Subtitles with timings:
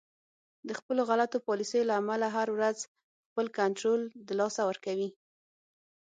[0.67, 2.77] د خپلو غلطو پالیسیو له امله هر ورځ
[3.29, 5.09] خپل کنترول د لاسه ورکوي